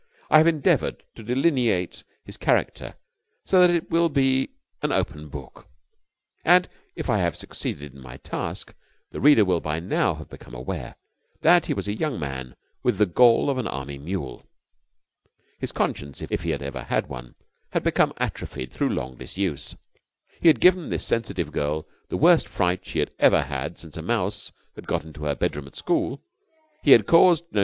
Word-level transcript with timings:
I 0.31 0.39
have 0.39 0.47
endeavoured 0.47 1.03
to 1.13 1.21
delineate 1.21 2.03
his 2.23 2.35
character 2.35 2.95
so 3.45 3.61
that 3.61 3.69
it 3.69 3.91
will 3.91 4.09
be 4.09 4.45
as 4.81 4.89
an 4.89 4.91
open 4.91 5.29
book. 5.29 5.67
And, 6.43 6.67
if 6.95 7.07
I 7.07 7.19
have 7.19 7.35
succeeded 7.37 7.93
in 7.93 8.01
my 8.01 8.17
task, 8.17 8.73
the 9.11 9.21
reader 9.21 9.45
will 9.45 9.59
by 9.59 9.79
now 9.79 10.15
have 10.15 10.27
become 10.27 10.55
aware 10.55 10.95
that 11.41 11.67
he 11.67 11.75
was 11.75 11.87
a 11.87 11.93
young 11.93 12.19
man 12.19 12.55
with 12.81 12.97
the 12.97 13.05
gall 13.05 13.47
of 13.51 13.59
an 13.59 13.67
Army 13.67 13.99
mule. 13.99 14.47
His 15.59 15.71
conscience, 15.71 16.19
if 16.31 16.41
he 16.41 16.49
had 16.49 16.63
ever 16.63 16.81
had 16.85 17.05
one, 17.05 17.35
had 17.73 17.83
become 17.83 18.11
atrophied 18.17 18.71
through 18.71 18.89
long 18.89 19.17
disuse. 19.17 19.75
He 20.41 20.47
had 20.47 20.59
given 20.59 20.89
this 20.89 21.05
sensitive 21.05 21.51
girl 21.51 21.87
the 22.09 22.17
worst 22.17 22.47
fright 22.47 22.87
she 22.87 22.97
had 22.97 23.11
had 23.19 23.77
since 23.77 23.95
a 23.97 24.01
mouse 24.01 24.51
had 24.73 24.87
got 24.87 25.03
into 25.03 25.25
her 25.25 25.35
bedroom 25.35 25.67
at 25.67 25.75
school. 25.75 26.23
He 26.81 26.89
had 26.89 27.05
caused 27.05 27.47
Jno. 27.51 27.59